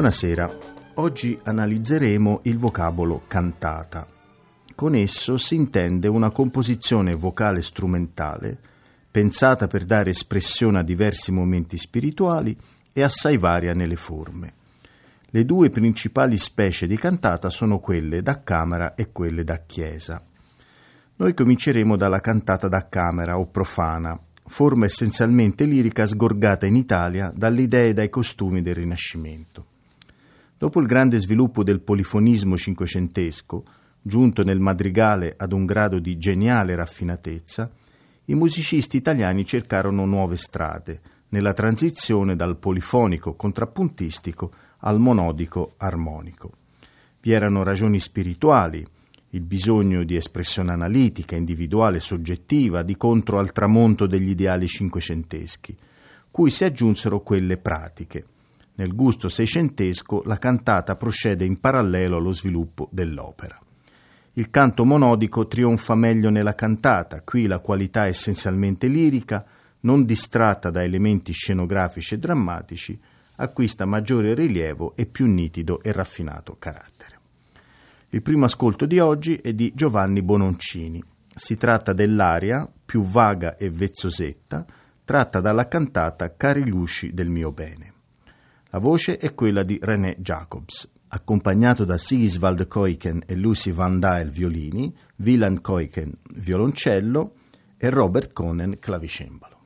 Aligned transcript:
Buonasera, 0.00 0.50
oggi 0.94 1.38
analizzeremo 1.42 2.40
il 2.44 2.56
vocabolo 2.56 3.24
cantata. 3.28 4.06
Con 4.74 4.94
esso 4.94 5.36
si 5.36 5.56
intende 5.56 6.08
una 6.08 6.30
composizione 6.30 7.14
vocale 7.14 7.60
strumentale 7.60 8.58
pensata 9.10 9.66
per 9.66 9.84
dare 9.84 10.08
espressione 10.08 10.78
a 10.78 10.82
diversi 10.82 11.32
momenti 11.32 11.76
spirituali 11.76 12.56
e 12.94 13.02
assai 13.02 13.36
varia 13.36 13.74
nelle 13.74 13.96
forme. 13.96 14.54
Le 15.26 15.44
due 15.44 15.68
principali 15.68 16.38
specie 16.38 16.86
di 16.86 16.96
cantata 16.96 17.50
sono 17.50 17.78
quelle 17.78 18.22
da 18.22 18.42
camera 18.42 18.94
e 18.94 19.12
quelle 19.12 19.44
da 19.44 19.60
chiesa. 19.66 20.24
Noi 21.16 21.34
cominceremo 21.34 21.96
dalla 21.96 22.20
cantata 22.20 22.68
da 22.68 22.88
camera 22.88 23.38
o 23.38 23.48
profana, 23.48 24.18
forma 24.46 24.86
essenzialmente 24.86 25.66
lirica 25.66 26.06
sgorgata 26.06 26.64
in 26.64 26.76
Italia 26.76 27.30
dalle 27.34 27.60
idee 27.60 27.90
e 27.90 27.92
dai 27.92 28.08
costumi 28.08 28.62
del 28.62 28.76
Rinascimento. 28.76 29.69
Dopo 30.60 30.78
il 30.78 30.86
grande 30.86 31.18
sviluppo 31.18 31.62
del 31.62 31.80
polifonismo 31.80 32.54
cinquecentesco, 32.54 33.64
giunto 34.02 34.44
nel 34.44 34.60
madrigale 34.60 35.34
ad 35.38 35.54
un 35.54 35.64
grado 35.64 35.98
di 35.98 36.18
geniale 36.18 36.74
raffinatezza, 36.74 37.70
i 38.26 38.34
musicisti 38.34 38.98
italiani 38.98 39.46
cercarono 39.46 40.04
nuove 40.04 40.36
strade 40.36 41.00
nella 41.30 41.54
transizione 41.54 42.36
dal 42.36 42.58
polifonico 42.58 43.36
contrappuntistico 43.36 44.52
al 44.80 45.00
monodico 45.00 45.76
armonico. 45.78 46.52
Vi 47.22 47.32
erano 47.32 47.62
ragioni 47.62 47.98
spirituali, 47.98 48.86
il 49.30 49.40
bisogno 49.40 50.04
di 50.04 50.14
espressione 50.14 50.72
analitica, 50.72 51.36
individuale 51.36 52.00
soggettiva 52.00 52.82
di 52.82 52.98
contro 52.98 53.38
al 53.38 53.52
tramonto 53.52 54.06
degli 54.06 54.28
ideali 54.28 54.66
cinquecenteschi, 54.66 55.74
cui 56.30 56.50
si 56.50 56.64
aggiunsero 56.64 57.22
quelle 57.22 57.56
pratiche, 57.56 58.26
nel 58.80 58.94
gusto 58.94 59.28
seicentesco 59.28 60.22
la 60.24 60.38
cantata 60.38 60.96
procede 60.96 61.44
in 61.44 61.60
parallelo 61.60 62.16
allo 62.16 62.32
sviluppo 62.32 62.88
dell'opera. 62.90 63.58
Il 64.34 64.48
canto 64.48 64.86
monodico 64.86 65.46
trionfa 65.46 65.94
meglio 65.94 66.30
nella 66.30 66.54
cantata, 66.54 67.20
qui 67.20 67.46
la 67.46 67.58
qualità 67.58 68.06
essenzialmente 68.06 68.86
lirica, 68.86 69.44
non 69.80 70.04
distratta 70.04 70.70
da 70.70 70.82
elementi 70.82 71.32
scenografici 71.32 72.14
e 72.14 72.18
drammatici, 72.18 72.98
acquista 73.36 73.84
maggiore 73.84 74.32
rilievo 74.32 74.94
e 74.96 75.04
più 75.04 75.26
nitido 75.26 75.82
e 75.82 75.92
raffinato 75.92 76.56
carattere. 76.58 77.18
Il 78.10 78.22
primo 78.22 78.46
ascolto 78.46 78.86
di 78.86 78.98
oggi 78.98 79.36
è 79.36 79.52
di 79.52 79.72
Giovanni 79.74 80.22
Bononcini. 80.22 81.04
Si 81.34 81.56
tratta 81.56 81.92
dell'aria, 81.92 82.66
più 82.82 83.04
vaga 83.04 83.56
e 83.58 83.68
vezzosetta, 83.68 84.64
tratta 85.04 85.40
dalla 85.40 85.68
cantata 85.68 86.34
Cari 86.34 86.66
Lusci 86.66 87.12
del 87.12 87.28
mio 87.28 87.52
bene. 87.52 87.98
La 88.72 88.78
voce 88.78 89.18
è 89.18 89.34
quella 89.34 89.64
di 89.64 89.80
René 89.82 90.14
Jacobs, 90.20 90.88
accompagnato 91.08 91.84
da 91.84 91.98
Sigiswald 91.98 92.68
Koiken 92.68 93.22
e 93.26 93.34
Lucy 93.34 93.72
Van 93.72 93.98
Dael 93.98 94.30
violini, 94.30 94.94
Wieland 95.16 95.60
Koiken 95.60 96.12
violoncello 96.36 97.34
e 97.76 97.90
Robert 97.90 98.32
Conen 98.32 98.78
clavicembalo. 98.78 99.58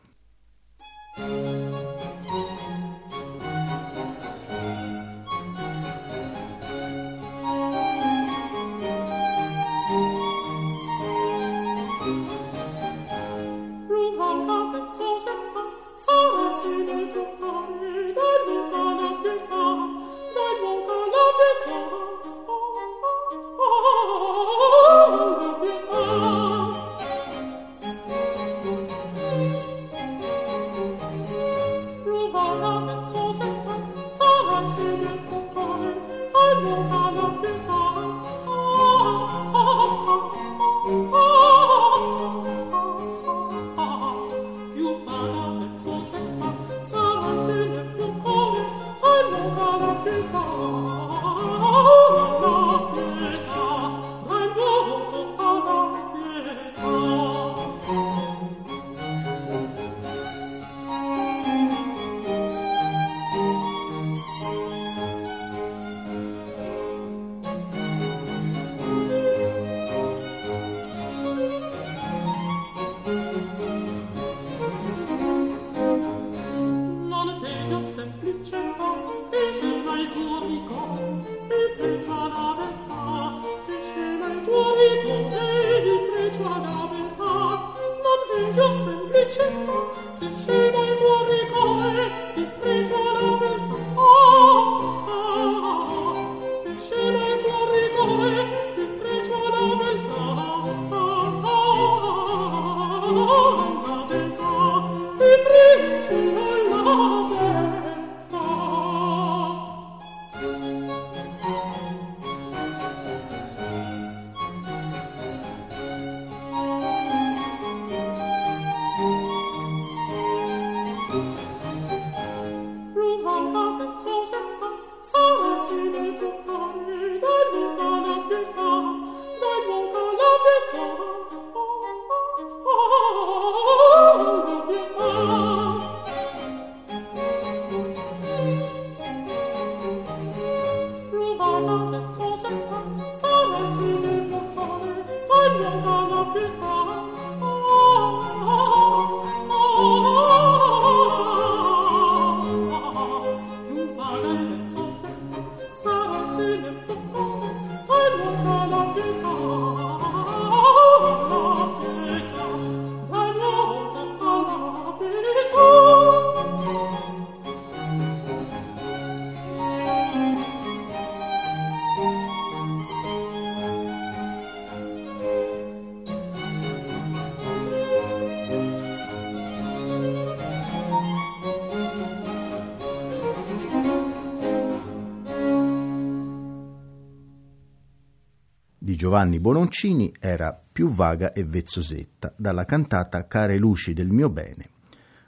Giovanni 189.04 189.38
Bononcini 189.38 190.10
era 190.18 190.58
più 190.72 190.88
vaga 190.88 191.34
e 191.34 191.44
vezzosetta, 191.44 192.32
dalla 192.38 192.64
cantata 192.64 193.26
Care 193.26 193.58
luci 193.58 193.92
del 193.92 194.08
mio 194.08 194.30
bene. 194.30 194.70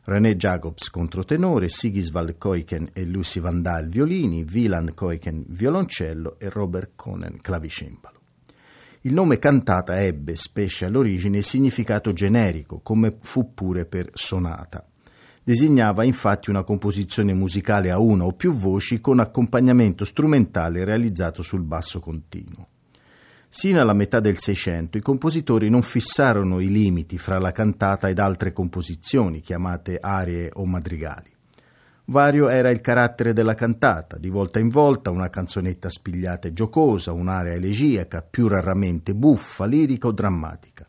René 0.04 0.34
Jacobs 0.34 0.88
controtenore, 0.88 1.68
Sigiswald 1.68 2.38
Koiken 2.38 2.88
e 2.94 3.04
Lucy 3.04 3.38
Vandal 3.38 3.88
violini, 3.88 4.46
Wieland 4.50 4.94
Koiken 4.94 5.44
violoncello 5.48 6.38
e 6.38 6.48
Robert 6.48 6.92
Conen 6.96 7.38
clavicembalo. 7.38 8.18
Il 9.02 9.12
nome 9.12 9.38
cantata 9.38 10.00
ebbe, 10.00 10.36
specie 10.36 10.86
all'origine, 10.86 11.42
significato 11.42 12.14
generico, 12.14 12.80
come 12.82 13.18
fu 13.20 13.52
pure 13.52 13.84
per 13.84 14.08
sonata. 14.14 14.86
Designava 15.44 16.02
infatti 16.02 16.48
una 16.48 16.62
composizione 16.62 17.34
musicale 17.34 17.90
a 17.90 17.98
una 17.98 18.24
o 18.24 18.32
più 18.32 18.54
voci 18.54 19.02
con 19.02 19.20
accompagnamento 19.20 20.06
strumentale 20.06 20.82
realizzato 20.82 21.42
sul 21.42 21.60
basso 21.60 22.00
continuo. 22.00 22.65
Sino 23.48 23.80
alla 23.80 23.92
metà 23.92 24.20
del 24.20 24.38
Seicento 24.38 24.98
i 24.98 25.02
compositori 25.02 25.70
non 25.70 25.82
fissarono 25.82 26.60
i 26.60 26.68
limiti 26.68 27.16
fra 27.16 27.38
la 27.38 27.52
cantata 27.52 28.08
ed 28.08 28.18
altre 28.18 28.52
composizioni, 28.52 29.40
chiamate 29.40 29.98
arie 30.00 30.50
o 30.52 30.66
madrigali. 30.66 31.34
Vario 32.08 32.48
era 32.48 32.70
il 32.70 32.80
carattere 32.80 33.32
della 33.32 33.54
cantata, 33.54 34.16
di 34.16 34.28
volta 34.28 34.60
in 34.60 34.68
volta 34.68 35.10
una 35.10 35.28
canzonetta 35.28 35.88
spigliata 35.88 36.46
e 36.46 36.52
giocosa, 36.52 37.12
un'area 37.12 37.54
elegiaca, 37.54 38.22
più 38.22 38.46
raramente 38.46 39.14
buffa, 39.14 39.64
lirica 39.64 40.06
o 40.06 40.12
drammatica, 40.12 40.86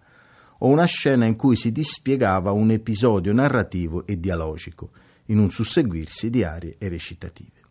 o 0.60 0.68
una 0.68 0.86
scena 0.86 1.26
in 1.26 1.36
cui 1.36 1.56
si 1.56 1.72
dispiegava 1.72 2.52
un 2.52 2.70
episodio 2.70 3.34
narrativo 3.34 4.06
e 4.06 4.20
dialogico, 4.20 4.92
in 5.26 5.40
un 5.40 5.50
susseguirsi 5.50 6.30
di 6.30 6.44
arie 6.44 6.76
e 6.78 6.88
recitative. 6.88 7.62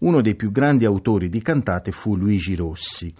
Uno 0.00 0.20
dei 0.20 0.34
più 0.34 0.50
grandi 0.50 0.84
autori 0.84 1.30
di 1.30 1.40
cantate 1.40 1.92
fu 1.92 2.14
Luigi 2.14 2.54
Rossi, 2.54 3.14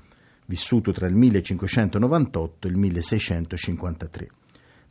vissuto 0.46 0.92
tra 0.92 1.06
il 1.06 1.14
1598 1.14 2.66
e 2.66 2.70
il 2.70 2.76
1653. 2.76 4.30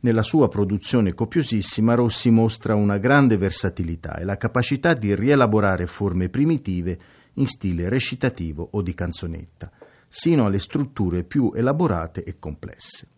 Nella 0.00 0.22
sua 0.22 0.48
produzione 0.48 1.14
copiosissima 1.14 1.94
Rossi 1.94 2.30
mostra 2.30 2.74
una 2.74 2.98
grande 2.98 3.36
versatilità 3.36 4.16
e 4.16 4.24
la 4.24 4.36
capacità 4.36 4.94
di 4.94 5.14
rielaborare 5.14 5.86
forme 5.86 6.28
primitive 6.28 6.98
in 7.34 7.46
stile 7.46 7.88
recitativo 7.88 8.68
o 8.72 8.82
di 8.82 8.94
canzonetta, 8.94 9.70
sino 10.06 10.46
alle 10.46 10.58
strutture 10.58 11.24
più 11.24 11.52
elaborate 11.54 12.22
e 12.22 12.38
complesse. 12.38 13.08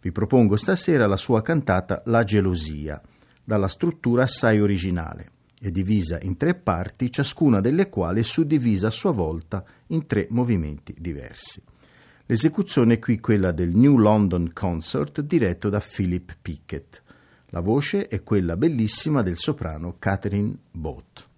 Vi 0.00 0.12
propongo 0.12 0.56
stasera 0.56 1.06
la 1.06 1.16
sua 1.16 1.42
cantata 1.42 2.02
La 2.06 2.24
gelosia, 2.24 3.00
dalla 3.42 3.68
struttura 3.68 4.24
assai 4.24 4.60
originale. 4.60 5.30
È 5.58 5.70
divisa 5.70 6.18
in 6.22 6.36
tre 6.36 6.54
parti, 6.54 7.10
ciascuna 7.10 7.60
delle 7.60 7.88
quali 7.88 8.20
è 8.20 8.24
suddivisa 8.24 8.88
a 8.88 8.90
sua 8.90 9.12
volta 9.12 9.64
in 9.92 10.06
tre 10.06 10.26
movimenti 10.30 10.94
diversi. 10.98 11.62
L'esecuzione 12.26 12.94
è 12.94 12.98
qui 12.98 13.20
quella 13.20 13.52
del 13.52 13.70
New 13.70 13.96
London 13.96 14.52
Concert 14.52 15.20
diretto 15.20 15.68
da 15.68 15.80
Philip 15.80 16.36
Pickett. 16.40 17.02
La 17.46 17.60
voce 17.60 18.08
è 18.08 18.22
quella 18.22 18.56
bellissima 18.56 19.22
del 19.22 19.36
soprano 19.36 19.96
Catherine 19.98 20.54
Bott. 20.70 21.30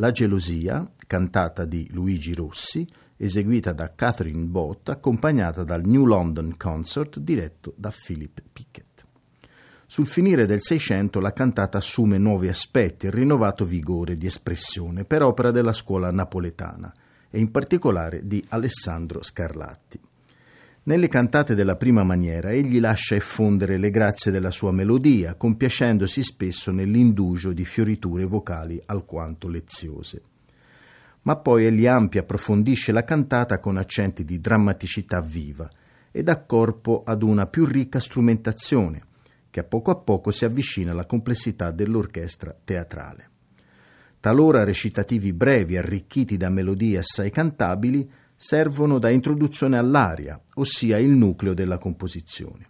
La 0.00 0.12
gelosia, 0.12 0.90
cantata 1.06 1.66
di 1.66 1.86
Luigi 1.92 2.32
Rossi, 2.32 2.88
eseguita 3.18 3.74
da 3.74 3.94
Catherine 3.94 4.46
Bott, 4.46 4.88
accompagnata 4.88 5.62
dal 5.62 5.84
New 5.84 6.06
London 6.06 6.56
Concert 6.56 7.18
diretto 7.18 7.74
da 7.76 7.92
Philip 7.92 8.42
Pickett. 8.50 9.04
Sul 9.84 10.06
finire 10.06 10.46
del 10.46 10.62
Seicento 10.62 11.20
la 11.20 11.34
cantata 11.34 11.76
assume 11.76 12.16
nuovi 12.16 12.48
aspetti 12.48 13.08
e 13.08 13.10
rinnovato 13.10 13.66
vigore 13.66 14.16
di 14.16 14.24
espressione 14.24 15.04
per 15.04 15.22
opera 15.22 15.50
della 15.50 15.74
scuola 15.74 16.10
napoletana 16.10 16.90
e 17.28 17.38
in 17.38 17.50
particolare 17.50 18.26
di 18.26 18.42
Alessandro 18.48 19.22
Scarlatti. 19.22 20.00
Nelle 20.82 21.08
cantate 21.08 21.54
della 21.54 21.76
prima 21.76 22.04
maniera 22.04 22.52
egli 22.52 22.80
lascia 22.80 23.14
effondere 23.14 23.76
le 23.76 23.90
grazie 23.90 24.32
della 24.32 24.50
sua 24.50 24.72
melodia, 24.72 25.34
compiacendosi 25.34 26.22
spesso 26.22 26.70
nell'indugio 26.70 27.52
di 27.52 27.66
fioriture 27.66 28.24
vocali 28.24 28.80
alquanto 28.86 29.48
leziose. 29.48 30.22
Ma 31.22 31.36
poi 31.36 31.66
egli 31.66 31.86
ampia 31.86 32.22
approfondisce 32.22 32.92
la 32.92 33.04
cantata 33.04 33.60
con 33.60 33.76
accenti 33.76 34.24
di 34.24 34.40
drammaticità 34.40 35.20
viva 35.20 35.68
e 36.10 36.22
dà 36.22 36.40
corpo 36.44 37.02
ad 37.04 37.22
una 37.22 37.46
più 37.46 37.66
ricca 37.66 38.00
strumentazione, 38.00 39.02
che 39.50 39.60
a 39.60 39.64
poco 39.64 39.90
a 39.90 39.96
poco 39.96 40.30
si 40.30 40.46
avvicina 40.46 40.92
alla 40.92 41.04
complessità 41.04 41.72
dell'orchestra 41.72 42.56
teatrale. 42.64 43.28
Talora 44.18 44.64
recitativi 44.64 45.34
brevi 45.34 45.76
arricchiti 45.76 46.38
da 46.38 46.48
melodie 46.48 46.98
assai 46.98 47.30
cantabili 47.30 48.10
servono 48.42 48.98
da 48.98 49.10
introduzione 49.10 49.76
all'aria, 49.76 50.40
ossia 50.54 50.96
il 50.96 51.10
nucleo 51.10 51.52
della 51.52 51.76
composizione. 51.76 52.64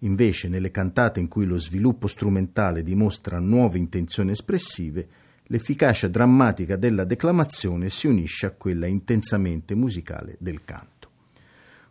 Invece, 0.00 0.48
nelle 0.48 0.70
cantate 0.70 1.18
in 1.18 1.28
cui 1.28 1.46
lo 1.46 1.58
sviluppo 1.58 2.08
strumentale 2.08 2.82
dimostra 2.82 3.38
nuove 3.38 3.78
intenzioni 3.78 4.32
espressive, 4.32 5.08
l'efficacia 5.44 6.08
drammatica 6.08 6.76
della 6.76 7.04
declamazione 7.04 7.88
si 7.88 8.06
unisce 8.06 8.44
a 8.44 8.50
quella 8.50 8.86
intensamente 8.86 9.74
musicale 9.74 10.36
del 10.38 10.62
canto. 10.62 11.08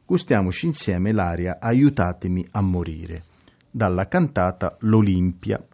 Gustiamoci 0.06 0.68
insieme 0.68 1.12
l'aria 1.12 1.58
Aiutatemi 1.60 2.48
a 2.52 2.62
morire 2.62 3.24
dalla 3.72 4.08
cantata 4.08 4.78
L'Olimpia. 4.82 5.66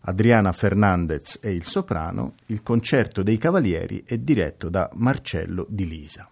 Adriana 0.00 0.52
Fernandez 0.52 1.38
è 1.40 1.48
il 1.48 1.64
soprano, 1.64 2.34
il 2.48 2.62
concerto 2.62 3.22
dei 3.22 3.38
cavalieri 3.38 4.02
è 4.04 4.18
diretto 4.18 4.68
da 4.68 4.90
Marcello 4.92 5.66
Di 5.70 5.88
Lisa. 5.88 6.28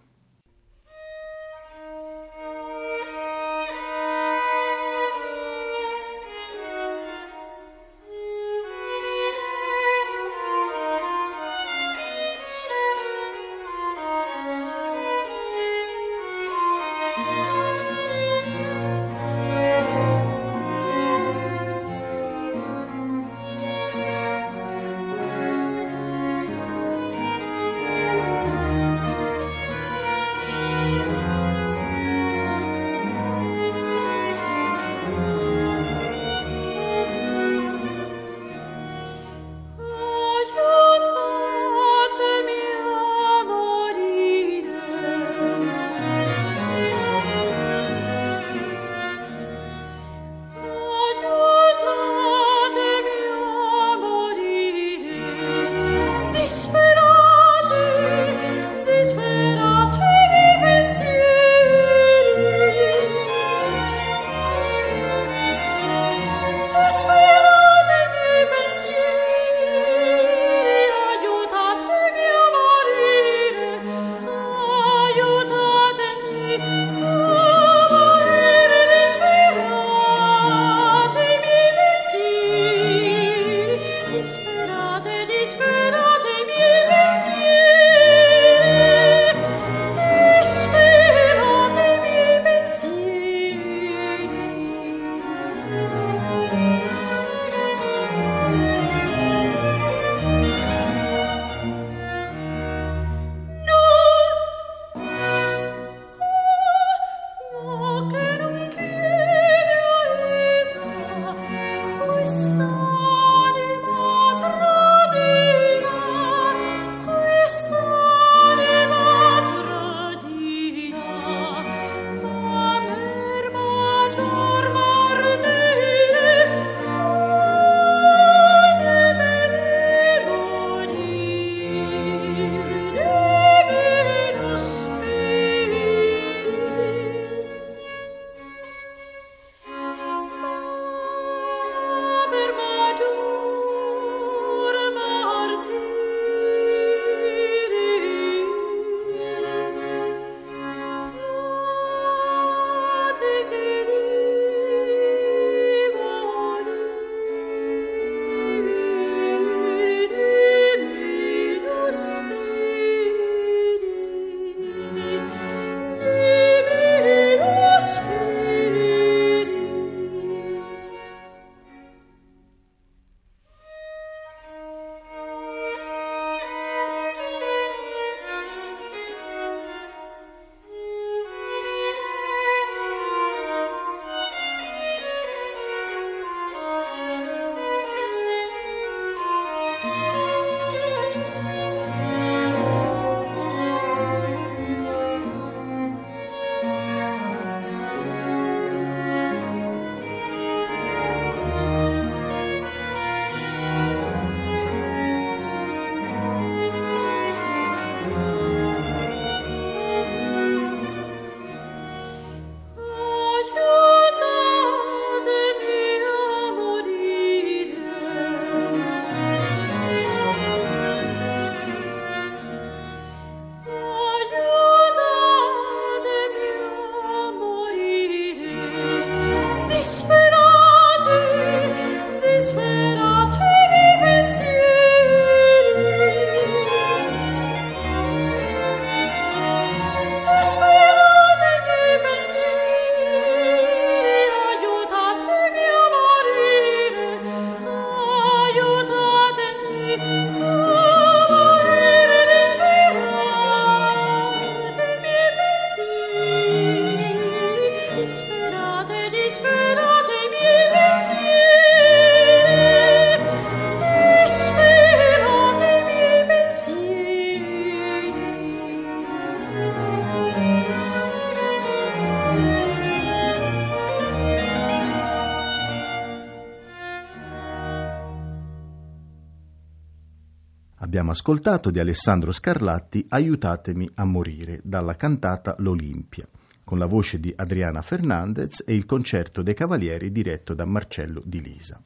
Ascoltato 281.11 281.69
di 281.69 281.79
Alessandro 281.79 282.31
Scarlatti 282.31 283.05
Aiutatemi 283.09 283.87
a 283.95 284.05
morire 284.05 284.59
dalla 284.63 284.95
cantata 284.95 285.55
L'Olimpia, 285.59 286.27
con 286.63 286.77
la 286.77 286.85
voce 286.85 287.19
di 287.19 287.31
Adriana 287.35 287.81
Fernandez 287.81 288.63
e 288.65 288.73
il 288.73 288.85
concerto 288.85 289.41
dei 289.41 289.53
Cavalieri 289.53 290.11
diretto 290.11 290.53
da 290.53 290.65
Marcello 290.65 291.21
Di 291.25 291.41
Lisa. 291.41 291.81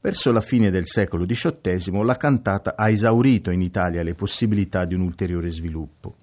Verso 0.00 0.32
la 0.32 0.40
fine 0.40 0.70
del 0.70 0.86
secolo 0.86 1.24
XVIII 1.24 2.04
la 2.04 2.16
cantata 2.16 2.74
ha 2.76 2.90
esaurito 2.90 3.50
in 3.50 3.62
Italia 3.62 4.02
le 4.02 4.14
possibilità 4.14 4.84
di 4.84 4.94
un 4.94 5.02
ulteriore 5.02 5.50
sviluppo. 5.50 6.16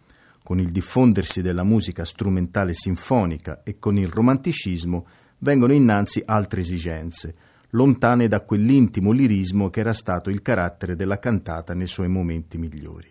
Con 0.44 0.60
il 0.60 0.72
diffondersi 0.72 1.42
della 1.42 1.64
musica 1.64 2.04
strumentale 2.04 2.74
sinfonica 2.74 3.62
e 3.64 3.80
con 3.80 3.98
il 3.98 4.08
romanticismo 4.08 5.08
vengono 5.40 5.74
innanzi 5.74 6.22
altre 6.26 6.62
esigenze, 6.62 7.36
lontane 7.72 8.28
da 8.28 8.42
quell'intimo 8.42 9.12
lirismo 9.12 9.70
che 9.70 9.80
era 9.80 9.94
stato 9.94 10.30
il 10.30 10.42
carattere 10.42 10.96
della 10.96 11.20
cantata 11.20 11.74
nei 11.74 11.88
suoi 11.88 12.08
momenti 12.08 12.58
migliori. 12.58 13.10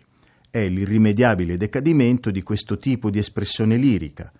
È 0.49 0.67
l'irrimediabile 0.67 1.57
decadimento 1.57 2.29
di 2.29 2.43
questo 2.43 2.77
tipo 2.77 3.09
di 3.09 3.19
espressione 3.19 3.77
lirica. 3.77 4.31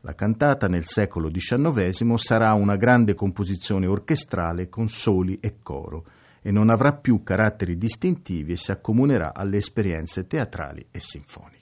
La 0.00 0.14
cantata 0.14 0.68
nel 0.68 0.86
secolo 0.86 1.30
XIX 1.30 2.14
sarà 2.14 2.52
una 2.54 2.76
grande 2.76 3.14
composizione 3.14 3.86
orchestrale 3.86 4.68
con 4.68 4.88
soli 4.88 5.38
e 5.40 5.56
coro 5.62 6.04
e 6.40 6.50
non 6.50 6.70
avrà 6.70 6.92
più 6.92 7.22
caratteri 7.22 7.76
distintivi 7.76 8.52
e 8.52 8.56
si 8.56 8.70
accomunerà 8.70 9.34
alle 9.34 9.58
esperienze 9.58 10.26
teatrali 10.26 10.86
e 10.90 11.00
sinfoniche. 11.00 11.56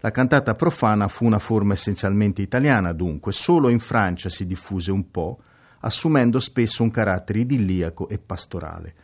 La 0.00 0.10
cantata 0.10 0.54
profana 0.54 1.08
fu 1.08 1.24
una 1.24 1.38
forma 1.38 1.74
essenzialmente 1.74 2.40
italiana, 2.40 2.92
dunque, 2.92 3.32
solo 3.32 3.68
in 3.68 3.80
Francia 3.80 4.28
si 4.28 4.46
diffuse 4.46 4.90
un 4.90 5.10
po', 5.10 5.40
assumendo 5.80 6.40
spesso 6.40 6.82
un 6.82 6.90
carattere 6.90 7.40
idilliaco 7.40 8.08
e 8.08 8.18
pastorale, 8.18 8.94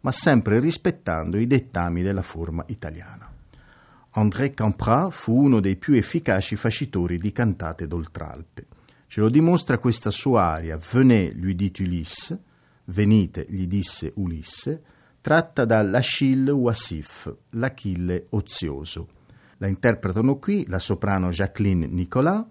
ma 0.00 0.12
sempre 0.12 0.60
rispettando 0.60 1.38
i 1.38 1.46
dettami 1.46 2.02
della 2.02 2.22
forma 2.22 2.64
italiana. 2.68 3.30
André 4.14 4.50
Camprat 4.50 5.10
fu 5.10 5.34
uno 5.34 5.60
dei 5.60 5.76
più 5.76 5.94
efficaci 5.94 6.56
facitori 6.56 7.18
di 7.18 7.32
cantate 7.32 7.86
d'Oltralpe. 7.86 8.66
Ce 9.06 9.20
lo 9.20 9.30
dimostra 9.30 9.78
questa 9.78 10.10
sua 10.10 10.42
aria 10.44 10.78
Venez, 10.78 11.34
lui 11.34 11.54
dit 11.54 11.78
Ulisse, 11.78 12.38
venite, 12.84 13.46
gli 13.48 13.66
disse 13.66 14.12
Ulisse, 14.16 14.82
tratta 15.20 15.64
dall'Achille 15.64 16.50
Wassif, 16.50 17.34
l'Achille 17.50 18.26
ozioso. 18.30 19.08
La 19.58 19.68
interpretano 19.68 20.36
qui 20.36 20.66
la 20.66 20.78
soprano 20.78 21.30
Jacqueline 21.30 21.86
Nicolas, 21.86 22.44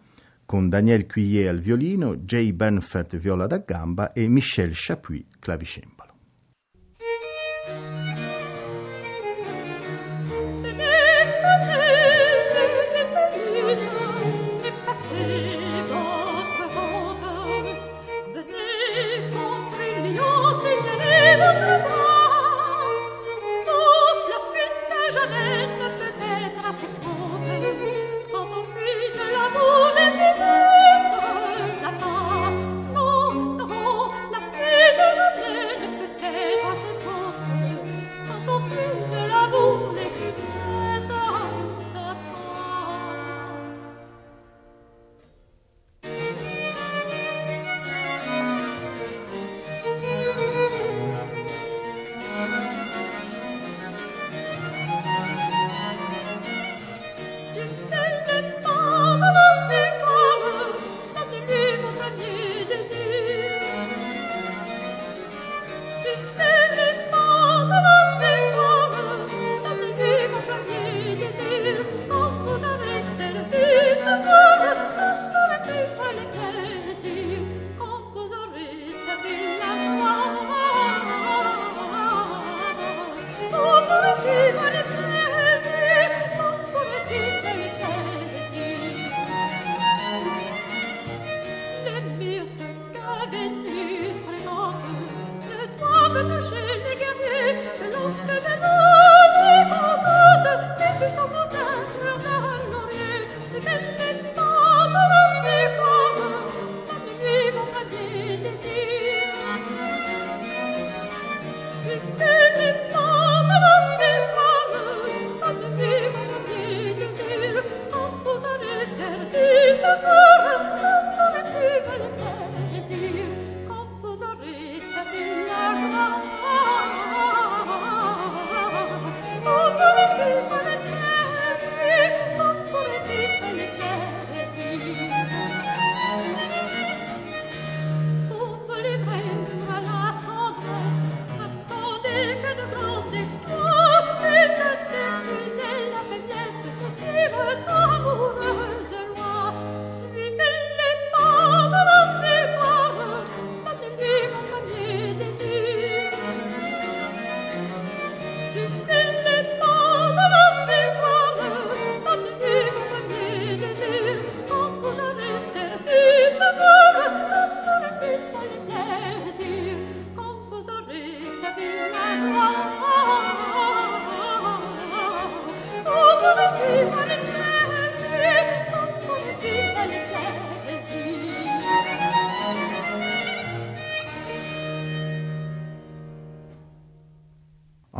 con 0.52 0.68
Daniel 0.68 1.08
Cuillet 1.08 1.48
al 1.48 1.60
violino, 1.60 2.18
Jay 2.18 2.52
Bernfeld 2.52 3.16
viola 3.16 3.48
da 3.48 3.60
gamba 3.60 4.12
e 4.12 4.28
Michel 4.28 4.72
Chapuis 4.74 5.24
clavicembalo. 5.40 6.01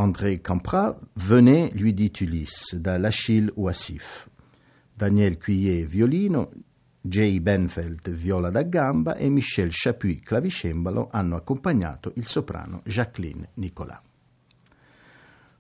André 0.02 0.42
Camprat, 0.42 0.98
venez, 1.14 1.70
lui 1.76 1.94
dit 1.94 2.12
Ulysse, 2.22 2.80
da 2.80 2.98
l'Achille 2.98 3.52
Oisif. 3.56 4.28
Daniel 4.96 5.38
Cuillet, 5.38 5.86
violino, 5.86 6.50
Jay 7.00 7.40
Benfeld, 7.40 8.10
viola 8.10 8.50
da 8.50 8.64
gamba 8.64 9.16
e 9.16 9.30
Michel 9.30 9.70
Chapuis, 9.70 10.20
clavicembalo, 10.24 11.10
hanno 11.12 11.36
accompagnato 11.36 12.14
il 12.16 12.26
soprano 12.26 12.82
Jacqueline 12.84 13.50
Nicolas. 13.56 14.02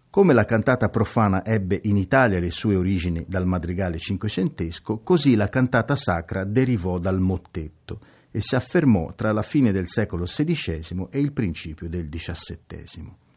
Come 0.10 0.34
la 0.34 0.46
cantata 0.46 0.90
profana 0.90 1.46
ebbe 1.46 1.80
in 1.84 1.98
Italia 1.98 2.40
le 2.40 2.50
sue 2.50 2.76
origini 2.76 3.24
dal 3.28 3.46
madrigale 3.46 4.00
cinquecentesco, 4.00 5.02
così 5.04 5.36
la 5.36 5.50
cantata 5.50 5.96
sacra 5.96 6.46
derivò 6.46 6.98
dal 6.98 7.20
mottetto 7.20 8.00
e 8.32 8.42
si 8.42 8.56
affermò 8.56 9.14
tra 9.14 9.32
la 9.32 9.44
fine 9.44 9.72
del 9.72 9.88
secolo 9.88 10.24
XVI 10.24 11.10
e 11.12 11.20
il 11.20 11.32
principio 11.32 11.88
del 11.88 12.10
XVII. 12.10 13.30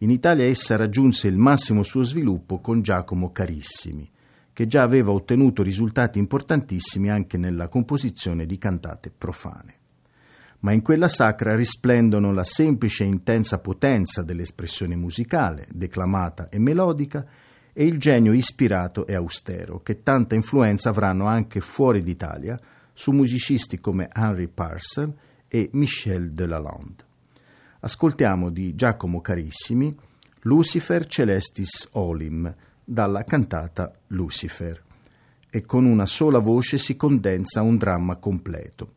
In 0.00 0.10
Italia 0.10 0.44
essa 0.44 0.76
raggiunse 0.76 1.26
il 1.26 1.38
massimo 1.38 1.82
suo 1.82 2.02
sviluppo 2.02 2.60
con 2.60 2.82
Giacomo 2.82 3.32
Carissimi, 3.32 4.06
che 4.52 4.66
già 4.66 4.82
aveva 4.82 5.10
ottenuto 5.12 5.62
risultati 5.62 6.18
importantissimi 6.18 7.08
anche 7.08 7.38
nella 7.38 7.68
composizione 7.68 8.44
di 8.44 8.58
cantate 8.58 9.10
profane. 9.10 9.74
Ma 10.60 10.72
in 10.72 10.82
quella 10.82 11.08
sacra 11.08 11.54
risplendono 11.54 12.30
la 12.30 12.44
semplice 12.44 13.04
e 13.04 13.06
intensa 13.06 13.58
potenza 13.58 14.22
dell'espressione 14.22 14.96
musicale, 14.96 15.66
declamata 15.72 16.50
e 16.50 16.58
melodica, 16.58 17.24
e 17.72 17.84
il 17.86 17.98
genio 17.98 18.34
ispirato 18.34 19.06
e 19.06 19.14
austero, 19.14 19.80
che 19.80 20.02
tanta 20.02 20.34
influenza 20.34 20.90
avranno 20.90 21.24
anche 21.24 21.60
fuori 21.60 22.02
d'Italia 22.02 22.58
su 22.92 23.12
musicisti 23.12 23.80
come 23.80 24.10
Henry 24.12 24.48
Parcel 24.48 25.14
e 25.48 25.70
Michel 25.72 26.32
Delalande. 26.32 27.04
Ascoltiamo 27.86 28.50
di 28.50 28.74
Giacomo 28.74 29.20
Carissimi 29.20 29.96
Lucifer 30.40 31.06
Celestis 31.06 31.90
Olim 31.92 32.52
dalla 32.82 33.22
cantata 33.22 33.92
Lucifer 34.08 34.82
e 35.48 35.60
con 35.60 35.84
una 35.84 36.04
sola 36.04 36.40
voce 36.40 36.78
si 36.78 36.96
condensa 36.96 37.62
un 37.62 37.76
dramma 37.76 38.16
completo. 38.16 38.94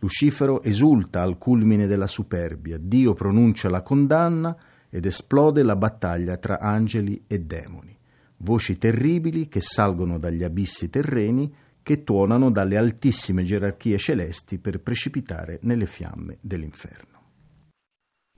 Lucifero 0.00 0.60
esulta 0.60 1.22
al 1.22 1.38
culmine 1.38 1.86
della 1.86 2.08
superbia, 2.08 2.78
Dio 2.80 3.12
pronuncia 3.12 3.68
la 3.68 3.82
condanna 3.82 4.56
ed 4.90 5.06
esplode 5.06 5.62
la 5.62 5.76
battaglia 5.76 6.36
tra 6.36 6.58
angeli 6.58 7.22
e 7.28 7.38
demoni. 7.38 7.96
Voci 8.38 8.76
terribili 8.76 9.46
che 9.46 9.60
salgono 9.60 10.18
dagli 10.18 10.42
abissi 10.42 10.90
terreni, 10.90 11.54
che 11.80 12.02
tuonano 12.02 12.50
dalle 12.50 12.76
altissime 12.76 13.44
gerarchie 13.44 13.98
celesti 13.98 14.58
per 14.58 14.80
precipitare 14.80 15.60
nelle 15.62 15.86
fiamme 15.86 16.38
dell'inferno. 16.40 17.11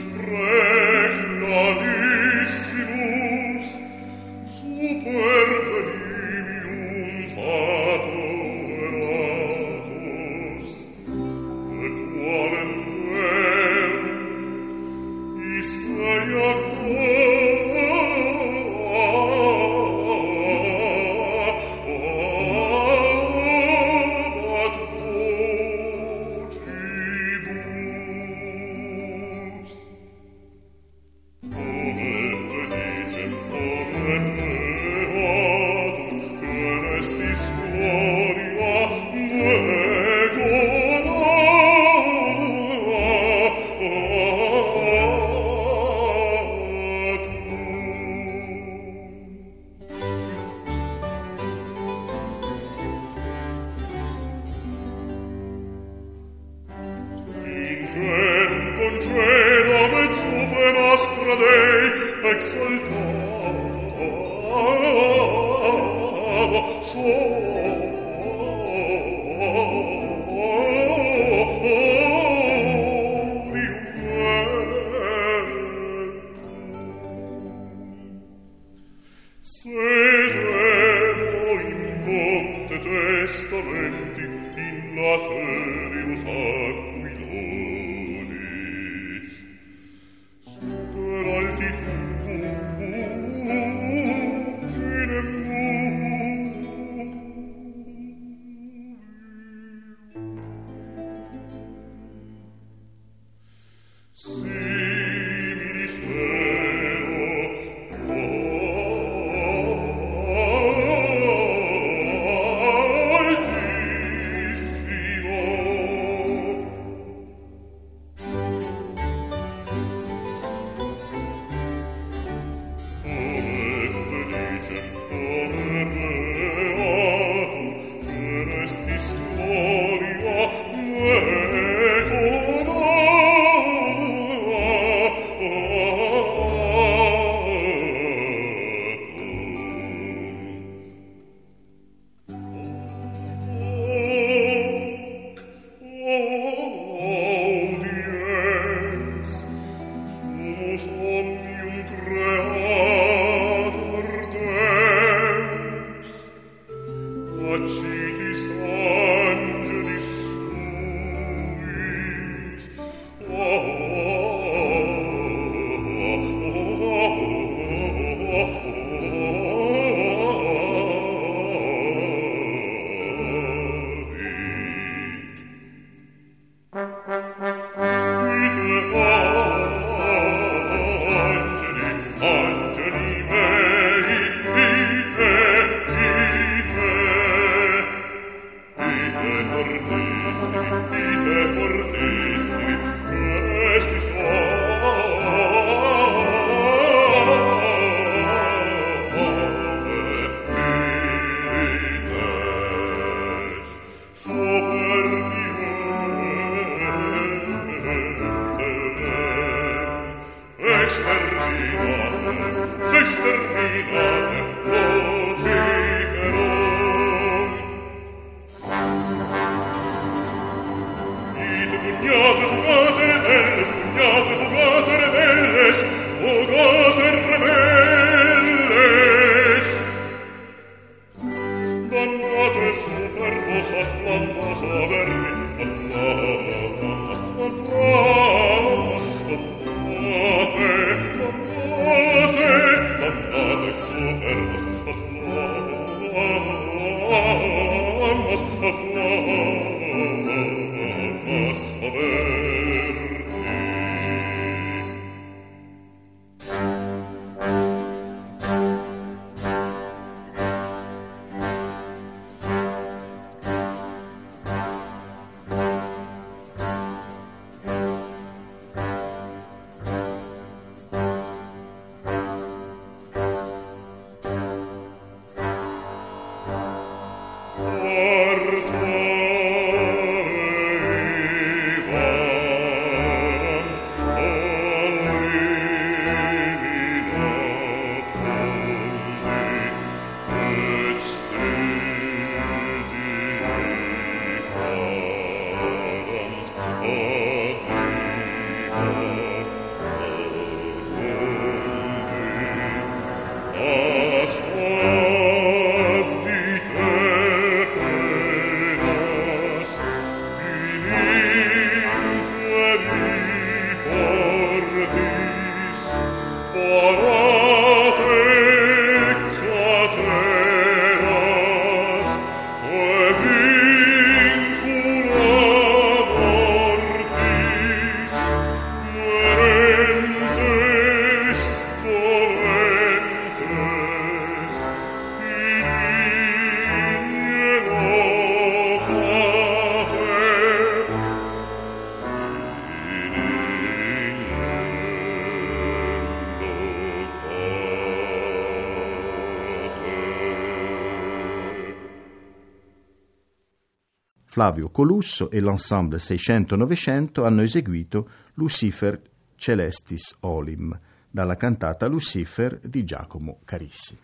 Flavio 354.35 354.69
Colusso 354.69 355.31
e 355.31 355.39
l'ensemble 355.39 355.95
600-900 355.95 357.23
hanno 357.23 357.41
eseguito 357.41 358.09
Lucifer 358.33 359.01
Celestis 359.37 360.17
Olim 360.19 360.77
dalla 361.09 361.37
cantata 361.37 361.87
Lucifer 361.87 362.59
di 362.61 362.83
Giacomo 362.83 363.39
Carissimi. 363.45 364.01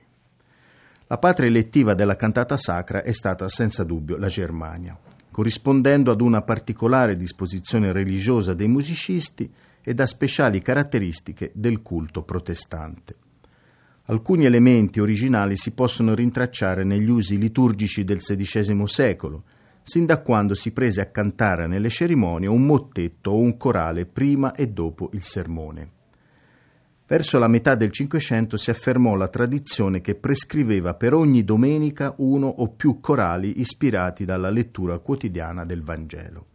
La 1.08 1.18
patria 1.18 1.50
elettiva 1.50 1.96
della 1.96 2.16
cantata 2.16 2.56
sacra 2.56 3.04
è 3.04 3.12
stata 3.12 3.50
senza 3.50 3.84
dubbio 3.84 4.16
la 4.16 4.28
Germania, 4.28 4.98
corrispondendo 5.32 6.12
ad 6.12 6.22
una 6.22 6.44
particolare 6.44 7.18
disposizione 7.18 7.92
religiosa 7.92 8.54
dei 8.54 8.70
musicisti 8.70 9.52
ed 9.82 10.00
a 10.00 10.06
speciali 10.06 10.62
caratteristiche 10.62 11.52
del 11.54 11.82
culto 11.82 12.24
protestante. 12.24 13.16
Alcuni 14.06 14.46
elementi 14.46 15.02
originali 15.02 15.58
si 15.58 15.72
possono 15.72 16.16
rintracciare 16.16 16.86
negli 16.86 17.10
usi 17.10 17.38
liturgici 17.38 18.06
del 18.06 18.20
XVI 18.20 18.88
secolo, 18.88 19.44
sin 19.84 20.06
da 20.06 20.22
quando 20.22 20.54
si 20.54 20.72
prese 20.72 21.02
a 21.02 21.08
cantare 21.08 21.68
nelle 21.68 21.90
cerimonie 21.90 22.48
un 22.48 22.66
mottetto 22.66 23.32
o 23.32 23.38
un 23.38 23.58
corale 23.58 24.06
prima 24.06 24.54
e 24.54 24.68
dopo 24.68 25.10
il 25.14 25.24
sermone. 25.24 26.00
Verso 27.08 27.40
la 27.40 27.50
metà 27.50 27.76
del 27.76 27.92
Cinquecento 27.92 28.56
si 28.56 28.70
affermò 28.70 29.16
la 29.16 29.28
tradizione 29.28 30.00
che 30.00 30.16
prescriveva 30.16 30.94
per 30.94 31.14
ogni 31.14 31.44
domenica 31.44 32.14
uno 32.20 32.48
o 32.48 32.70
più 32.70 33.02
corali 33.02 33.60
ispirati 33.60 34.24
dalla 34.24 34.50
lettura 34.50 34.98
quotidiana 35.00 35.66
del 35.66 35.84
Vangelo. 35.84 36.46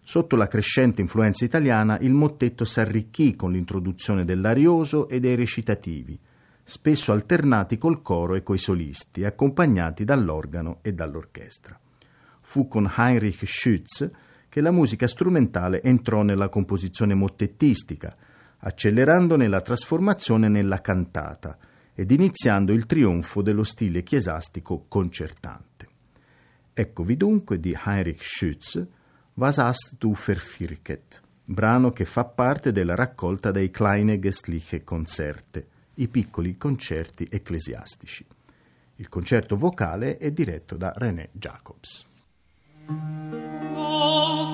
Sotto 0.00 0.36
la 0.36 0.46
crescente 0.46 1.00
influenza 1.00 1.44
italiana 1.44 1.98
il 2.00 2.12
mottetto 2.12 2.64
s'arricchì 2.64 3.34
con 3.34 3.50
l'introduzione 3.50 4.24
dell'arioso 4.24 5.08
e 5.08 5.18
dei 5.18 5.34
recitativi, 5.34 6.18
spesso 6.62 7.10
alternati 7.10 7.76
col 7.76 8.02
coro 8.02 8.36
e 8.36 8.44
coi 8.44 8.58
solisti, 8.58 9.24
accompagnati 9.24 10.04
dall'organo 10.04 10.78
e 10.82 10.92
dall'orchestra 10.92 11.76
fu 12.52 12.68
con 12.68 12.86
Heinrich 12.98 13.46
Schütz 13.46 14.10
che 14.50 14.60
la 14.60 14.72
musica 14.72 15.06
strumentale 15.06 15.80
entrò 15.80 16.20
nella 16.20 16.50
composizione 16.50 17.14
mottettistica, 17.14 18.14
accelerandone 18.58 19.48
la 19.48 19.62
trasformazione 19.62 20.48
nella 20.48 20.82
cantata 20.82 21.56
ed 21.94 22.10
iniziando 22.10 22.74
il 22.74 22.84
trionfo 22.84 23.40
dello 23.40 23.64
stile 23.64 24.02
chiesastico 24.02 24.84
concertante. 24.86 25.88
Eccovi 26.74 27.16
dunque 27.16 27.58
di 27.58 27.74
Heinrich 27.86 28.22
Schütz 28.22 28.86
Was 29.32 29.56
hast 29.56 29.94
du 29.96 30.12
verfirket, 30.14 31.22
brano 31.46 31.90
che 31.90 32.04
fa 32.04 32.26
parte 32.26 32.70
della 32.70 32.94
raccolta 32.94 33.50
dei 33.50 33.70
Kleine 33.70 34.18
Gestliche 34.18 34.84
Konzerte, 34.84 35.68
i 35.94 36.08
piccoli 36.08 36.58
concerti 36.58 37.26
ecclesiastici. 37.30 38.26
Il 38.96 39.08
concerto 39.08 39.56
vocale 39.56 40.18
è 40.18 40.30
diretto 40.32 40.76
da 40.76 40.92
René 40.94 41.30
Jacobs. 41.32 42.10
Was 42.88 44.52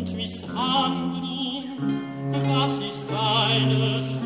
und 0.00 0.16
mich 0.16 0.48
handeln, 0.48 1.92
was 2.32 2.78
ist 2.78 3.10
deine 3.10 4.00
Schuld? 4.00 4.19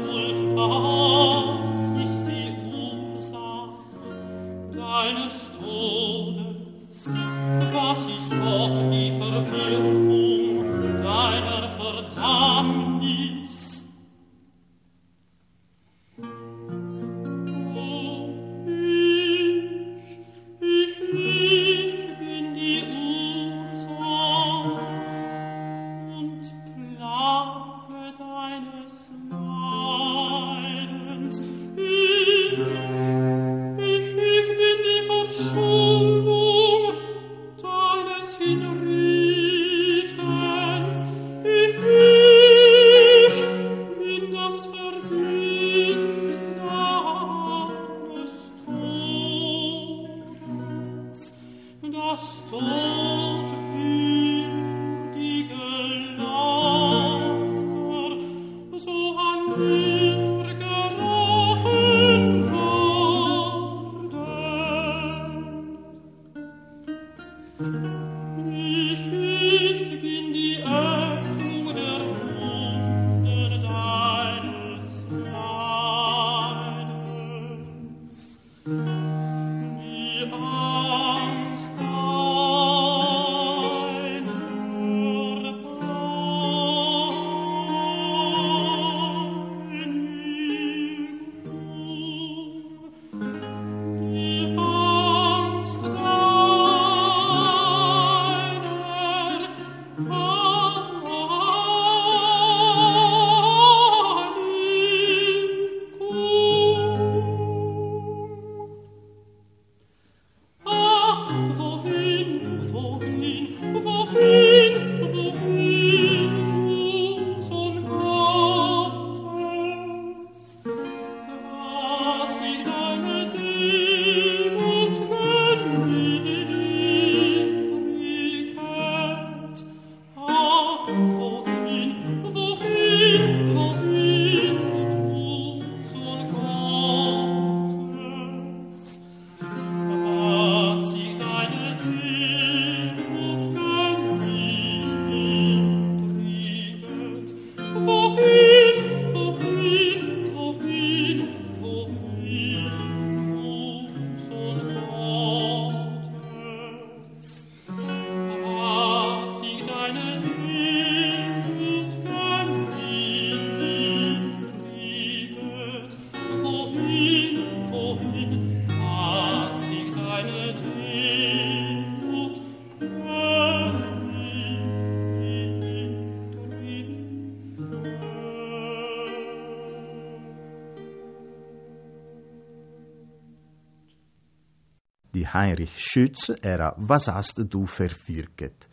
Heinrich 185.36 185.76
Schütz 185.76 186.32
era 186.40 186.72
Was 186.78 187.08
hast 187.08 187.40
du 187.42 187.66
verwirket, 187.66 188.68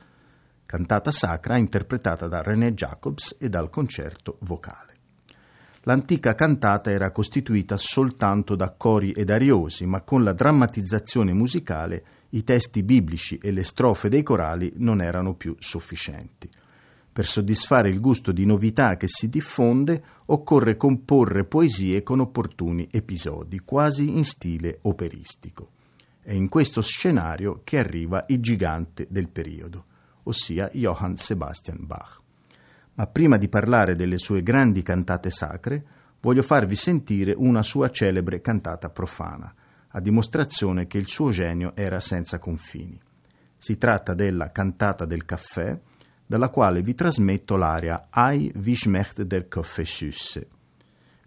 cantata 0.68 1.12
sacra 1.12 1.58
interpretata 1.58 2.28
da 2.28 2.44
René 2.44 2.76
Jacobs 2.76 3.36
e 3.40 3.50
dal 3.50 3.72
concerto 3.72 4.38
vocale. 4.42 4.94
L'antica 5.86 6.36
cantata 6.36 6.92
era 6.92 7.10
costituita 7.10 7.78
soltanto 7.78 8.56
da 8.56 8.76
cori 8.78 9.12
ed 9.12 9.32
ariosi, 9.32 9.88
ma 9.88 10.02
con 10.02 10.24
la 10.24 10.34
drammatizzazione 10.34 11.34
musicale 11.34 12.04
i 12.30 12.44
testi 12.44 12.84
biblici 12.84 13.40
e 13.42 13.50
le 13.50 13.64
strofe 13.64 14.08
dei 14.08 14.22
corali 14.22 14.72
non 14.76 15.02
erano 15.02 15.34
più 15.34 15.56
sufficienti. 15.58 16.48
Per 17.12 17.26
soddisfare 17.26 17.90
il 17.90 18.00
gusto 18.00 18.32
di 18.32 18.46
novità 18.46 18.98
che 18.98 19.08
si 19.08 19.30
diffonde, 19.30 20.04
occorre 20.28 20.78
comporre 20.78 21.44
poesie 21.44 22.04
con 22.04 22.20
opportuni 22.20 22.88
episodi, 22.92 23.62
quasi 23.62 24.16
in 24.16 24.24
stile 24.24 24.78
operistico. 24.84 25.80
È 26.24 26.34
in 26.34 26.50
questo 26.50 26.82
scenario 26.82 27.62
che 27.64 27.80
arriva 27.80 28.26
il 28.28 28.40
gigante 28.40 29.08
del 29.10 29.28
periodo, 29.28 29.86
ossia 30.24 30.70
Johann 30.72 31.14
Sebastian 31.16 31.80
Bach. 31.82 32.20
Ma 32.94 33.08
prima 33.08 33.38
di 33.38 33.50
parlare 33.50 33.96
delle 33.96 34.18
sue 34.18 34.44
grandi 34.44 34.84
cantate 34.84 35.32
sacre, 35.32 35.84
voglio 36.20 36.44
farvi 36.44 36.76
sentire 36.76 37.34
una 37.36 37.64
sua 37.64 37.90
celebre 37.90 38.40
cantata 38.40 38.92
profana, 38.92 39.52
a 39.88 40.00
dimostrazione 40.00 40.86
che 40.86 41.00
il 41.00 41.08
suo 41.08 41.32
genio 41.32 41.76
era 41.76 42.00
senza 42.00 42.38
confini. 42.38 43.02
Si 43.58 43.78
tratta 43.78 44.14
della 44.14 44.52
Cantata 44.52 45.06
del 45.06 45.26
caffè, 45.26 45.80
dalla 46.26 46.50
quale 46.50 46.82
vi 46.82 46.94
trasmetto 46.94 47.56
l'aria 47.56 48.10
Ei, 48.14 48.52
wie 48.56 48.76
schmeckt 48.76 49.24
der 49.24 49.48
Kaffee 49.48 49.86
süße 49.86 50.48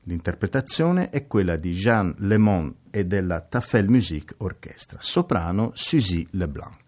L'interpretazione 0.05 1.09
è 1.09 1.27
quella 1.27 1.57
di 1.57 1.73
Jean 1.73 2.15
Lemon 2.19 2.75
e 2.91 3.07
della 3.07 3.41
Tafel 3.41 3.89
Musique 3.89 4.37
Orchestra, 4.39 4.99
soprano 5.01 5.71
Suzy 5.75 6.27
Leblanc. 6.33 6.84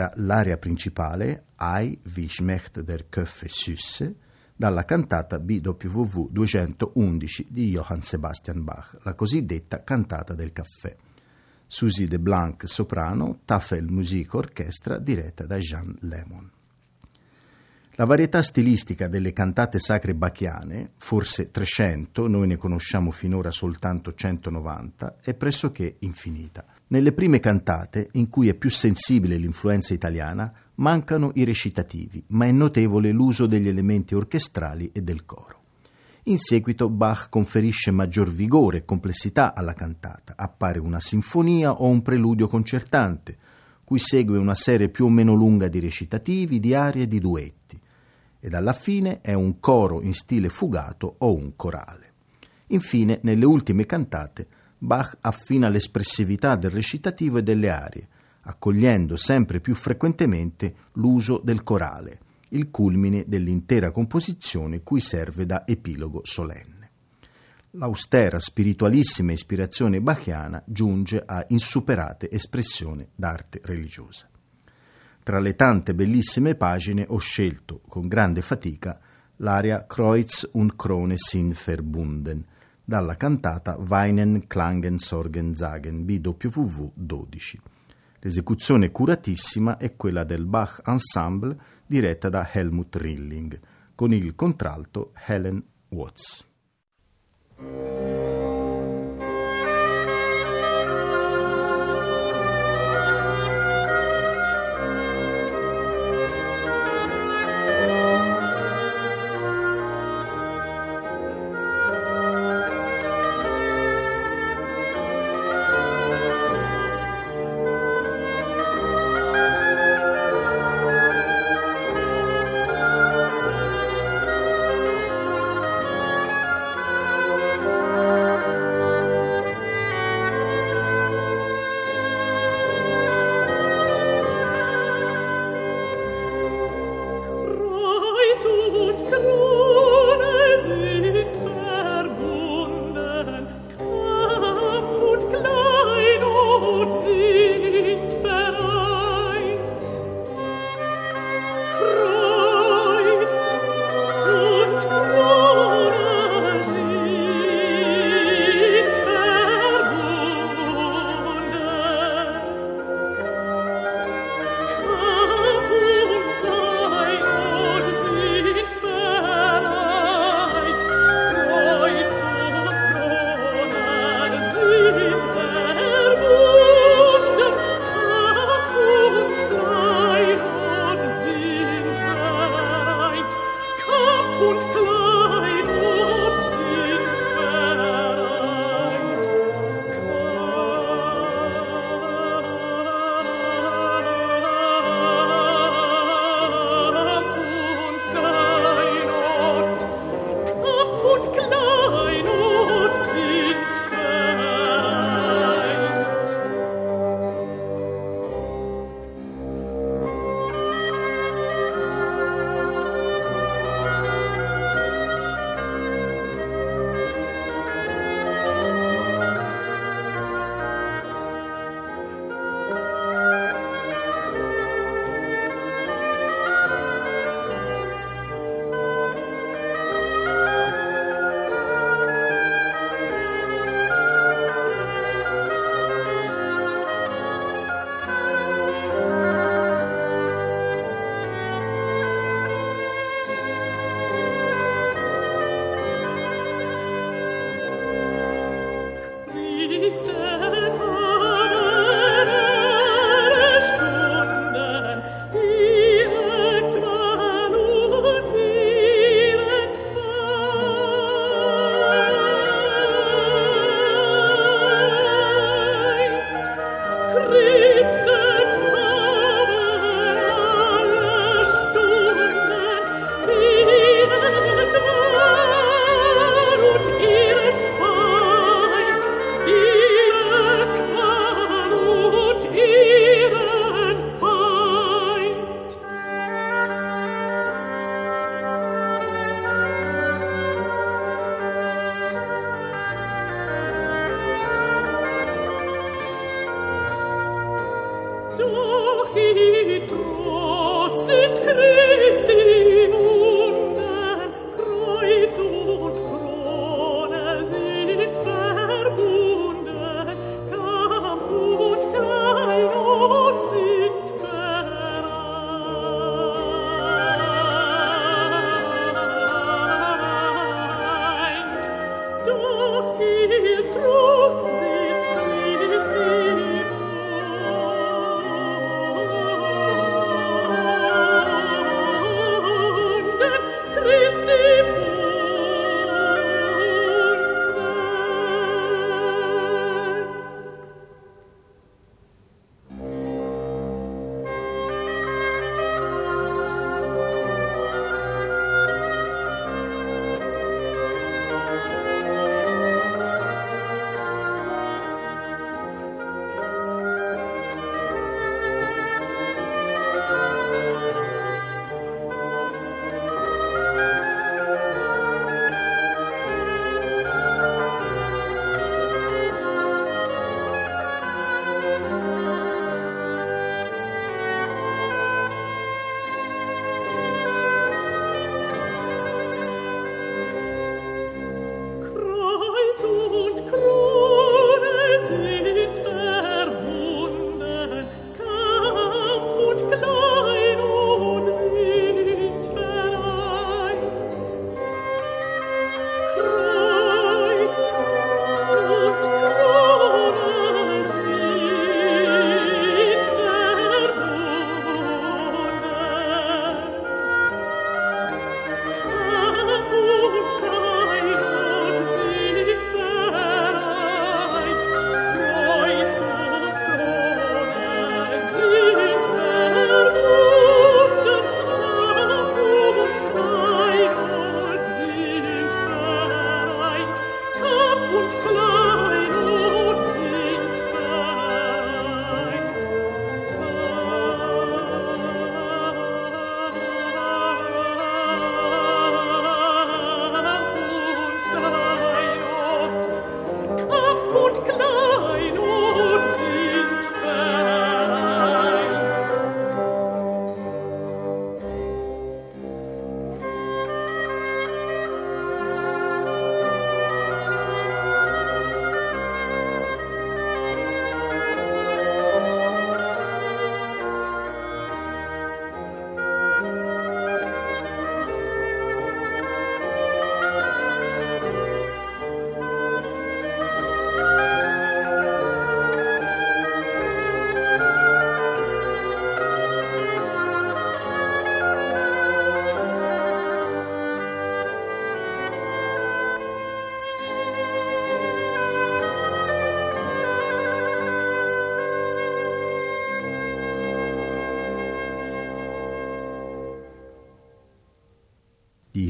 Era 0.00 0.10
l'aria 0.16 0.56
principale 0.56 1.44
Ei, 1.58 1.98
wie 2.14 2.28
schmeckt 2.28 2.80
der 2.80 3.08
Köffe 3.10 3.48
Süsse, 3.48 4.14
dalla 4.56 4.84
cantata 4.84 5.38
BWV 5.38 6.30
211 6.30 7.46
di 7.50 7.68
Johann 7.68 8.00
Sebastian 8.00 8.64
Bach, 8.64 8.96
la 9.02 9.14
cosiddetta 9.14 9.84
cantata 9.84 10.34
del 10.34 10.52
caffè. 10.52 10.96
Suzy 11.66 12.06
de 12.06 12.18
Blanc 12.18 12.66
soprano, 12.66 13.40
Tafel 13.44 13.90
Musique 13.90 14.38
Orchestra 14.38 14.98
diretta 14.98 15.44
da 15.44 15.58
Jean 15.58 15.94
Lemon. 16.00 16.50
La 17.92 18.06
varietà 18.06 18.42
stilistica 18.42 19.06
delle 19.06 19.34
cantate 19.34 19.78
sacre 19.78 20.14
bachiane, 20.14 20.92
forse 20.96 21.50
300, 21.50 22.26
noi 22.26 22.46
ne 22.46 22.56
conosciamo 22.56 23.10
finora 23.10 23.50
soltanto 23.50 24.14
190, 24.14 25.18
è 25.22 25.34
pressoché 25.34 25.96
infinita. 26.00 26.64
Nelle 26.92 27.12
prime 27.12 27.38
cantate, 27.38 28.08
in 28.12 28.28
cui 28.28 28.48
è 28.48 28.54
più 28.54 28.68
sensibile 28.68 29.36
l'influenza 29.36 29.94
italiana, 29.94 30.52
mancano 30.76 31.30
i 31.34 31.44
recitativi, 31.44 32.20
ma 32.28 32.46
è 32.46 32.50
notevole 32.50 33.12
l'uso 33.12 33.46
degli 33.46 33.68
elementi 33.68 34.16
orchestrali 34.16 34.90
e 34.92 35.00
del 35.00 35.24
coro. 35.24 35.58
In 36.24 36.38
seguito 36.38 36.90
Bach 36.90 37.28
conferisce 37.28 37.92
maggior 37.92 38.28
vigore 38.28 38.78
e 38.78 38.84
complessità 38.84 39.54
alla 39.54 39.74
cantata, 39.74 40.34
appare 40.36 40.80
una 40.80 40.98
sinfonia 40.98 41.72
o 41.72 41.86
un 41.86 42.02
preludio 42.02 42.48
concertante, 42.48 43.38
cui 43.84 44.00
segue 44.00 44.36
una 44.36 44.56
serie 44.56 44.88
più 44.88 45.04
o 45.04 45.10
meno 45.10 45.34
lunga 45.34 45.68
di 45.68 45.78
recitativi, 45.78 46.58
di 46.58 46.74
arie 46.74 47.04
e 47.04 47.06
di 47.06 47.20
duetti 47.20 47.80
ed 48.40 48.54
alla 48.54 48.72
fine 48.72 49.20
è 49.20 49.34
un 49.34 49.60
coro 49.60 50.00
in 50.00 50.14
stile 50.14 50.48
fugato 50.48 51.14
o 51.18 51.34
un 51.34 51.54
corale. 51.54 52.12
Infine, 52.68 53.20
nelle 53.22 53.44
ultime 53.44 53.84
cantate, 53.84 54.46
Bach 54.82 55.18
affina 55.20 55.68
l'espressività 55.68 56.56
del 56.56 56.70
recitativo 56.70 57.36
e 57.36 57.42
delle 57.42 57.68
arie, 57.68 58.08
accogliendo 58.44 59.14
sempre 59.14 59.60
più 59.60 59.74
frequentemente 59.74 60.74
l'uso 60.92 61.38
del 61.44 61.62
corale, 61.62 62.18
il 62.50 62.70
culmine 62.70 63.24
dell'intera 63.26 63.90
composizione 63.90 64.82
cui 64.82 65.00
serve 65.00 65.44
da 65.44 65.66
epilogo 65.66 66.22
solenne. 66.24 66.90
L'austera, 67.72 68.38
spiritualissima 68.38 69.32
ispirazione 69.32 70.00
bachiana 70.00 70.62
giunge 70.64 71.22
a 71.26 71.44
insuperate 71.48 72.30
espressioni 72.30 73.06
d'arte 73.14 73.60
religiosa. 73.62 74.30
Tra 75.22 75.38
le 75.40 75.54
tante 75.56 75.94
bellissime 75.94 76.54
pagine 76.54 77.04
ho 77.06 77.18
scelto 77.18 77.82
con 77.86 78.08
grande 78.08 78.40
fatica 78.40 78.98
l'aria 79.36 79.84
Kreuz 79.86 80.48
und 80.52 80.74
Krone 80.74 81.16
sind 81.18 81.52
verbunden 81.52 82.46
dalla 82.90 83.14
cantata 83.14 83.76
Weinen, 83.78 84.48
Klangen, 84.48 84.98
Sorgen, 84.98 85.54
Sagen 85.54 86.04
BWV 86.04 86.90
12. 86.92 87.60
L'esecuzione 88.18 88.90
curatissima 88.90 89.76
è 89.76 89.94
quella 89.94 90.24
del 90.24 90.44
Bach 90.44 90.82
Ensemble 90.84 91.56
diretta 91.86 92.28
da 92.28 92.50
Helmut 92.52 92.96
Rilling 92.96 93.60
con 93.94 94.12
il 94.12 94.34
contralto 94.34 95.12
Helen 95.24 95.64
Watts. 95.90 96.44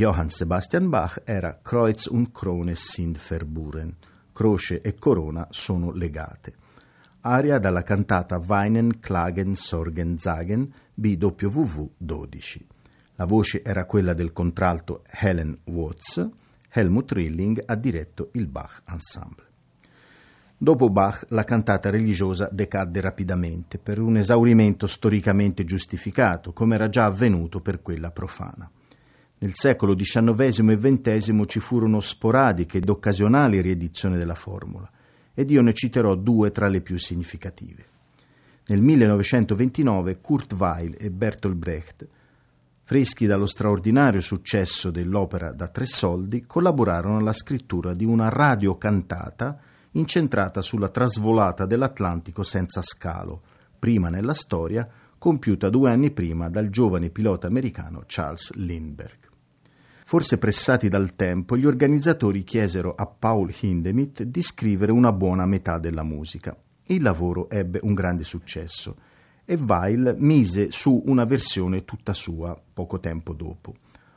Johann 0.00 0.28
Sebastian 0.28 0.88
Bach 0.88 1.20
era 1.26 1.58
Kreuz 1.60 2.06
und 2.06 2.32
Krone 2.32 2.74
sind 2.74 3.18
verburen. 3.18 3.94
Croce 4.32 4.80
e 4.80 4.94
corona 4.94 5.46
sono 5.50 5.92
legate. 5.92 6.54
Aria 7.20 7.58
dalla 7.58 7.82
cantata 7.82 8.38
Weinen, 8.38 8.98
Klagen, 8.98 9.54
Sorgen, 9.54 10.16
Zagen 10.16 10.72
BWV 10.94 11.90
12. 11.98 12.66
La 13.16 13.26
voce 13.26 13.62
era 13.62 13.84
quella 13.84 14.14
del 14.14 14.32
contralto 14.32 15.02
Helen 15.06 15.54
Watts. 15.64 16.30
Helmut 16.70 17.12
Rilling 17.12 17.62
ha 17.66 17.74
diretto 17.74 18.30
il 18.32 18.46
Bach 18.46 18.82
Ensemble. 18.88 19.44
Dopo 20.56 20.88
Bach 20.88 21.26
la 21.28 21.44
cantata 21.44 21.90
religiosa 21.90 22.48
decadde 22.50 23.02
rapidamente 23.02 23.76
per 23.76 24.00
un 24.00 24.16
esaurimento 24.16 24.86
storicamente 24.86 25.66
giustificato, 25.66 26.54
come 26.54 26.76
era 26.76 26.88
già 26.88 27.04
avvenuto 27.04 27.60
per 27.60 27.82
quella 27.82 28.10
profana. 28.10 28.70
Nel 29.42 29.54
secolo 29.54 29.94
XIX 29.94 30.68
e 30.68 30.76
XX 30.76 31.46
ci 31.46 31.60
furono 31.60 32.00
sporadiche 32.00 32.76
ed 32.76 32.90
occasionali 32.90 33.62
riedizioni 33.62 34.18
della 34.18 34.34
formula, 34.34 34.86
ed 35.32 35.50
io 35.50 35.62
ne 35.62 35.72
citerò 35.72 36.14
due 36.14 36.52
tra 36.52 36.68
le 36.68 36.82
più 36.82 36.98
significative. 36.98 37.84
Nel 38.66 38.82
1929 38.82 40.20
Kurt 40.20 40.52
Weill 40.52 40.94
e 40.98 41.10
Bertolt 41.10 41.54
Brecht, 41.54 42.06
freschi 42.82 43.24
dallo 43.24 43.46
straordinario 43.46 44.20
successo 44.20 44.90
dell'opera 44.90 45.52
da 45.52 45.68
tre 45.68 45.86
soldi, 45.86 46.44
collaborarono 46.46 47.16
alla 47.16 47.32
scrittura 47.32 47.94
di 47.94 48.04
una 48.04 48.28
radiocantata 48.28 49.58
incentrata 49.92 50.60
sulla 50.60 50.90
trasvolata 50.90 51.64
dell'Atlantico 51.64 52.42
senza 52.42 52.82
scalo, 52.82 53.40
prima 53.78 54.10
nella 54.10 54.34
storia, 54.34 54.86
compiuta 55.16 55.70
due 55.70 55.88
anni 55.88 56.10
prima 56.10 56.50
dal 56.50 56.68
giovane 56.68 57.08
pilota 57.08 57.46
americano 57.46 58.02
Charles 58.06 58.52
Lindbergh. 58.52 59.19
Forse 60.10 60.38
pressati 60.38 60.88
dal 60.88 61.14
tempo, 61.14 61.56
gli 61.56 61.64
organizzatori 61.64 62.42
chiesero 62.42 62.96
a 62.96 63.06
Paul 63.06 63.54
Hindemith 63.60 64.24
di 64.24 64.42
scrivere 64.42 64.90
una 64.90 65.12
buona 65.12 65.46
metà 65.46 65.78
della 65.78 66.02
musica. 66.02 66.52
Il 66.86 67.00
lavoro 67.00 67.48
ebbe 67.48 67.78
un 67.84 67.94
grande 67.94 68.24
successo 68.24 68.96
e 69.44 69.54
Weil 69.54 70.16
mise 70.18 70.72
su 70.72 71.00
una 71.06 71.24
versione 71.24 71.84
tutta 71.84 72.12
sua 72.12 72.60
poco 72.74 72.98
tempo 72.98 73.34
dopo. 73.34 73.72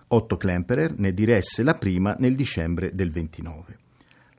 Otto 0.08 0.36
Klemperer 0.36 0.98
ne 0.98 1.14
diresse 1.14 1.62
la 1.62 1.76
prima 1.76 2.16
nel 2.18 2.34
dicembre 2.34 2.96
del 2.96 3.12
29. 3.12 3.78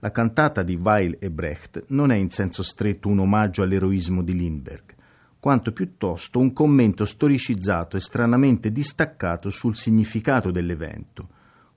La 0.01 0.11
cantata 0.11 0.65
di 0.65 0.75
Weil 0.75 1.19
e 1.21 1.31
Brecht 1.31 1.85
non 1.91 2.11
è 2.11 2.17
in 2.17 2.31
senso 2.31 2.65
stretto 2.65 3.07
un 3.07 3.21
omaggio 3.21 3.63
all'eroismo 3.63 4.25
di 4.25 4.35
Lindbergh, 4.35 4.93
quanto 5.39 5.71
piuttosto 5.71 6.41
un 6.41 6.53
commento 6.53 7.05
storicizzato 7.05 7.97
e 7.97 8.01
stranamente 8.01 8.73
distaccato 8.73 9.51
sul 9.51 9.77
significato 9.77 10.51
dell'evento, 10.51 11.34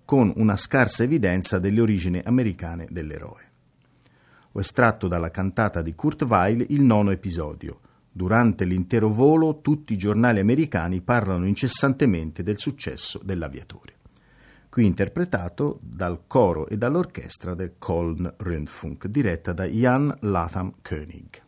con 0.08 0.32
una 0.38 0.56
scarsa 0.56 1.04
evidenza 1.04 1.60
delle 1.60 1.82
origini 1.82 2.22
americane 2.24 2.88
dell'eroe. 2.90 3.42
Ho 4.54 4.60
estratto 4.62 5.10
dalla 5.10 5.32
cantata 5.32 5.82
di 5.82 5.94
Kurt 5.96 6.22
Weill 6.22 6.68
il 6.70 6.82
nono 6.82 7.12
episodio. 7.12 7.82
Durante 8.10 8.64
l'intero 8.64 9.10
volo 9.10 9.60
tutti 9.60 9.92
i 9.92 9.98
giornali 9.98 10.40
americani 10.40 11.02
parlano 11.02 11.46
incessantemente 11.46 12.42
del 12.42 12.58
successo 12.58 13.20
dell'aviatore 13.22 13.96
qui 14.70 14.86
interpretato 14.86 15.80
dal 15.82 16.22
coro 16.28 16.68
e 16.68 16.78
dall'orchestra 16.78 17.56
del 17.56 17.78
Köln 17.80 18.32
Rundfunk, 18.38 19.08
diretta 19.08 19.52
da 19.52 19.66
Jan 19.66 20.16
Latham 20.22 20.72
König. 20.84 21.47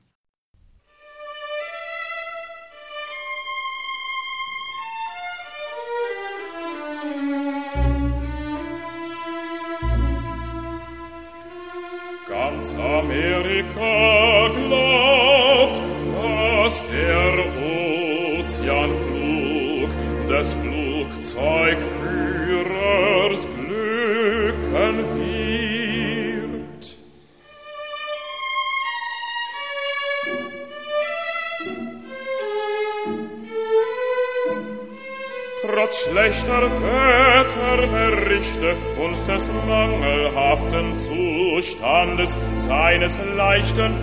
Schlechter 36.10 36.64
Wetterberichte 36.82 38.76
und 39.00 39.28
des 39.28 39.52
mangelhaften 39.68 40.94
Zustandes 40.96 42.38
seines 42.56 43.20
leichten 43.38 43.94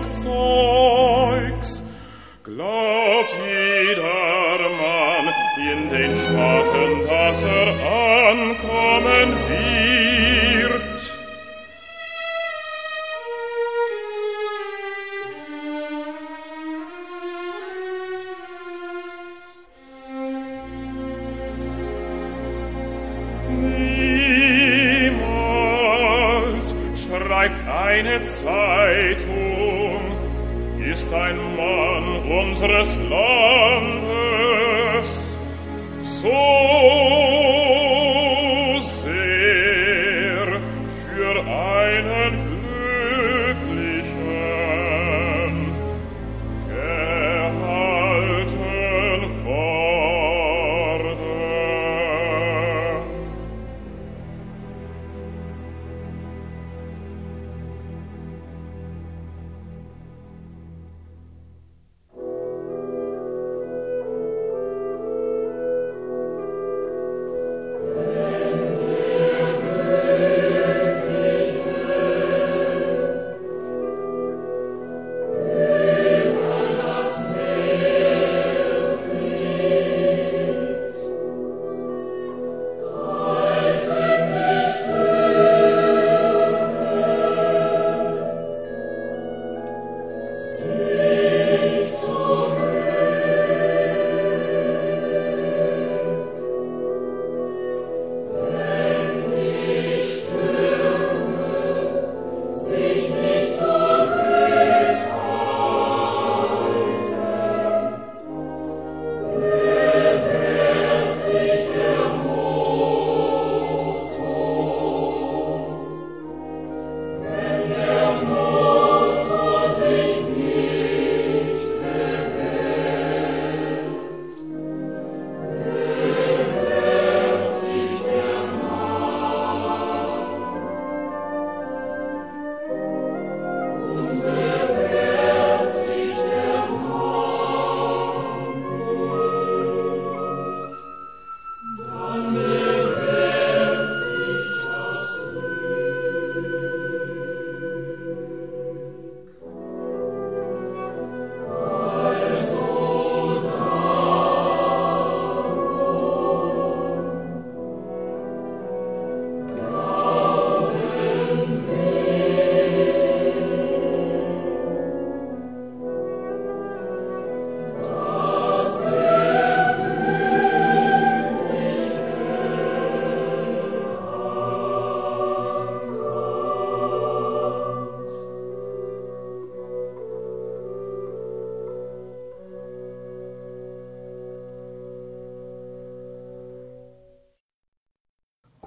Flugzeugs 0.00 1.82
glaubt 2.44 3.34
jeder 3.44 4.70
Mann 4.80 5.26
in 5.72 5.90
den 5.90 6.14
Staaten, 6.14 7.04
dass 7.04 7.42
er 7.42 7.68
ankommen 8.30 9.28
wird. 9.48 10.09
Eine 28.00 28.22
Zeitung, 28.22 30.00
ist 30.82 31.12
ein 31.12 31.36
Mann 31.54 32.22
unseres 32.30 32.96
Landes. 33.10 34.30
So 36.02 36.59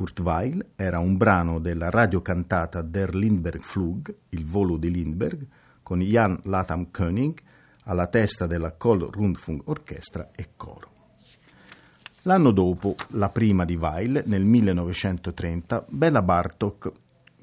Kurt 0.03 0.19
Weill 0.19 0.65
era 0.75 0.99
un 0.99 1.15
brano 1.15 1.59
della 1.59 1.89
radiocantata 1.89 2.81
Der 2.81 3.15
Lindbergh 3.15 3.61
Flug, 3.61 4.13
il 4.31 4.45
volo 4.45 4.75
di 4.75 4.91
Lindbergh, 4.91 5.47
con 5.81 6.01
Jan 6.01 6.41
Latham 6.43 6.91
König 6.91 7.39
alla 7.85 8.07
testa 8.07 8.45
della 8.45 8.73
Kol 8.73 9.07
Rundfunk 9.09 9.69
Orchestra 9.69 10.31
e 10.35 10.49
coro. 10.57 10.89
L'anno 12.23 12.51
dopo, 12.51 12.97
la 13.11 13.29
prima 13.29 13.63
di 13.63 13.77
Weil, 13.77 14.23
nel 14.25 14.43
1930, 14.43 15.85
Bela 15.87 16.21
Bartok 16.21 16.91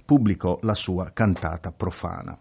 pubblicò 0.04 0.58
la 0.60 0.74
sua 0.74 1.12
cantata 1.14 1.72
profana, 1.72 2.38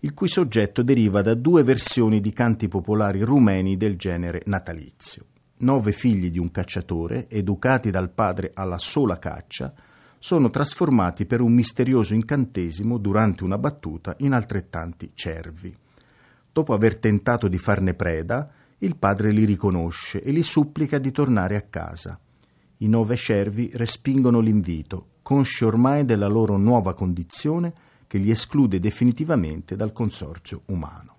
il 0.00 0.12
cui 0.12 0.26
soggetto 0.26 0.82
deriva 0.82 1.22
da 1.22 1.34
due 1.34 1.62
versioni 1.62 2.20
di 2.20 2.32
canti 2.32 2.66
popolari 2.66 3.22
rumeni 3.22 3.76
del 3.76 3.96
genere 3.96 4.42
natalizio. 4.46 5.26
Nove 5.62 5.92
figli 5.92 6.30
di 6.30 6.40
un 6.40 6.50
cacciatore, 6.50 7.28
educati 7.28 7.90
dal 7.90 8.10
padre 8.10 8.50
alla 8.52 8.78
sola 8.78 9.18
caccia, 9.18 9.72
sono 10.18 10.50
trasformati 10.50 11.24
per 11.24 11.40
un 11.40 11.52
misterioso 11.52 12.14
incantesimo 12.14 12.98
durante 12.98 13.44
una 13.44 13.58
battuta 13.58 14.14
in 14.18 14.32
altrettanti 14.32 15.12
cervi. 15.14 15.72
Dopo 16.52 16.74
aver 16.74 16.96
tentato 16.96 17.46
di 17.46 17.58
farne 17.58 17.94
preda, 17.94 18.50
il 18.78 18.96
padre 18.96 19.30
li 19.30 19.44
riconosce 19.44 20.20
e 20.20 20.32
li 20.32 20.42
supplica 20.42 20.98
di 20.98 21.12
tornare 21.12 21.56
a 21.56 21.62
casa. 21.62 22.18
I 22.78 22.88
nove 22.88 23.14
cervi 23.14 23.70
respingono 23.74 24.40
l'invito, 24.40 25.10
consci 25.22 25.64
ormai 25.64 26.04
della 26.04 26.26
loro 26.26 26.56
nuova 26.56 26.92
condizione 26.92 27.72
che 28.08 28.18
li 28.18 28.30
esclude 28.30 28.80
definitivamente 28.80 29.76
dal 29.76 29.92
consorzio 29.92 30.62
umano. 30.66 31.11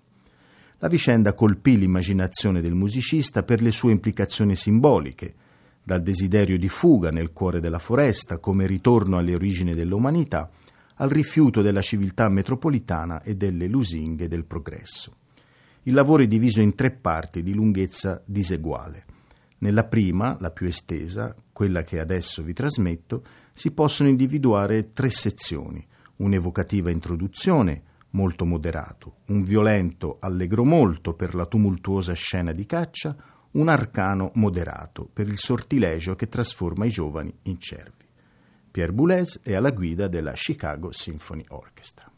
La 0.84 0.90
vicenda 0.90 1.32
colpì 1.32 1.78
l'immaginazione 1.78 2.60
del 2.60 2.74
musicista 2.74 3.42
per 3.42 3.62
le 3.62 3.70
sue 3.70 3.90
implicazioni 3.90 4.54
simboliche, 4.54 5.34
dal 5.82 6.02
desiderio 6.02 6.58
di 6.58 6.68
fuga 6.68 7.10
nel 7.10 7.32
cuore 7.32 7.58
della 7.58 7.78
foresta 7.78 8.36
come 8.36 8.66
ritorno 8.66 9.16
alle 9.16 9.34
origini 9.34 9.72
dell'umanità, 9.72 10.50
al 10.96 11.08
rifiuto 11.08 11.62
della 11.62 11.80
civiltà 11.80 12.28
metropolitana 12.28 13.22
e 13.22 13.34
delle 13.34 13.66
lusinghe 13.66 14.28
del 14.28 14.44
progresso. 14.44 15.10
Il 15.84 15.94
lavoro 15.94 16.22
è 16.22 16.26
diviso 16.26 16.60
in 16.60 16.74
tre 16.74 16.90
parti 16.90 17.42
di 17.42 17.54
lunghezza 17.54 18.20
diseguale. 18.26 19.06
Nella 19.60 19.84
prima, 19.84 20.36
la 20.38 20.50
più 20.50 20.66
estesa, 20.66 21.34
quella 21.50 21.82
che 21.82 21.98
adesso 21.98 22.42
vi 22.42 22.52
trasmetto, 22.52 23.24
si 23.54 23.70
possono 23.70 24.10
individuare 24.10 24.92
tre 24.92 25.08
sezioni, 25.08 25.82
un'evocativa 26.16 26.90
introduzione, 26.90 27.84
molto 28.14 28.44
moderato, 28.44 29.18
un 29.26 29.42
violento 29.42 30.16
allegro 30.20 30.64
molto 30.64 31.14
per 31.14 31.34
la 31.34 31.46
tumultuosa 31.46 32.12
scena 32.14 32.52
di 32.52 32.66
caccia, 32.66 33.16
un 33.52 33.68
arcano 33.68 34.30
moderato 34.34 35.08
per 35.12 35.28
il 35.28 35.38
sortilegio 35.38 36.16
che 36.16 36.28
trasforma 36.28 36.86
i 36.86 36.90
giovani 36.90 37.32
in 37.42 37.58
cervi. 37.58 38.04
Pierre 38.70 38.92
Boulez 38.92 39.40
è 39.42 39.54
alla 39.54 39.70
guida 39.70 40.08
della 40.08 40.32
Chicago 40.32 40.90
Symphony 40.90 41.44
Orchestra. 41.48 42.10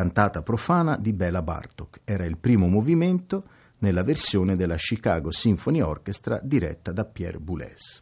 Cantata 0.00 0.40
profana 0.40 0.96
di 0.96 1.12
Bela 1.12 1.42
Bartok. 1.42 2.00
Era 2.04 2.24
il 2.24 2.38
primo 2.38 2.68
movimento 2.68 3.44
nella 3.80 4.02
versione 4.02 4.56
della 4.56 4.76
Chicago 4.76 5.30
Symphony 5.30 5.82
Orchestra 5.82 6.40
diretta 6.42 6.90
da 6.90 7.04
Pierre 7.04 7.38
Boulez. 7.38 8.00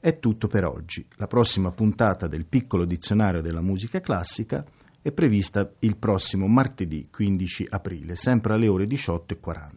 È 0.00 0.18
tutto 0.18 0.46
per 0.48 0.64
oggi. 0.64 1.06
La 1.16 1.26
prossima 1.26 1.70
puntata 1.70 2.26
del 2.28 2.46
piccolo 2.46 2.86
dizionario 2.86 3.42
della 3.42 3.60
musica 3.60 4.00
classica 4.00 4.64
è 5.02 5.12
prevista 5.12 5.70
il 5.80 5.98
prossimo 5.98 6.46
martedì 6.46 7.06
15 7.10 7.66
aprile, 7.68 8.16
sempre 8.16 8.54
alle 8.54 8.68
ore 8.68 8.86
18.40. 8.86 9.68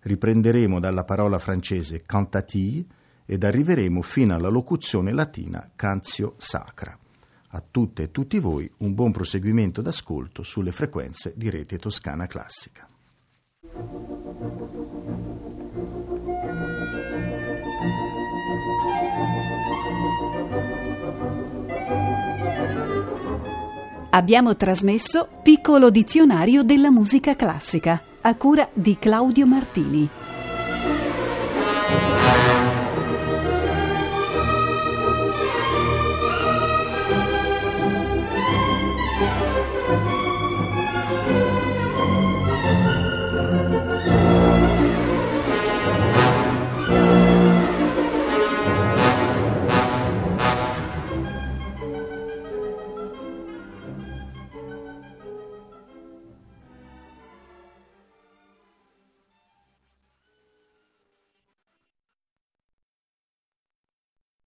Riprenderemo 0.00 0.80
dalla 0.80 1.04
parola 1.04 1.38
francese 1.38 2.00
cantatie 2.00 2.82
ed 3.26 3.44
arriveremo 3.44 4.00
fino 4.00 4.34
alla 4.34 4.48
locuzione 4.48 5.12
latina 5.12 5.70
cantio 5.76 6.32
sacra. 6.38 6.98
A 7.56 7.64
tutte 7.70 8.02
e 8.02 8.10
tutti 8.10 8.38
voi 8.38 8.70
un 8.80 8.92
buon 8.92 9.12
proseguimento 9.12 9.80
d'ascolto 9.80 10.42
sulle 10.42 10.72
frequenze 10.72 11.32
di 11.34 11.48
Rete 11.48 11.78
Toscana 11.78 12.26
Classica. 12.26 12.86
Abbiamo 24.10 24.54
trasmesso 24.54 25.26
Piccolo 25.42 25.88
dizionario 25.88 26.62
della 26.62 26.90
musica 26.90 27.34
classica 27.36 28.02
a 28.20 28.34
cura 28.34 28.68
di 28.74 28.98
Claudio 28.98 29.46
Martini. 29.46 30.25